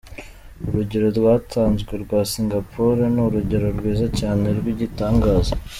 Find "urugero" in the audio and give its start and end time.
0.67-1.07, 3.25-3.67